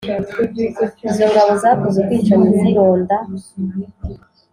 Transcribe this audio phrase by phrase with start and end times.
[1.07, 3.17] izo ngabo zakoze ubwicanyi zironda